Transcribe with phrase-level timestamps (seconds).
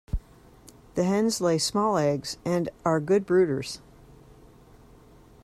[0.95, 3.81] The hens lay small eggs and are good brooders.